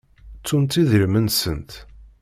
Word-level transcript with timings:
Ttunt 0.39 0.73
idrimen-nsent. 0.81 1.71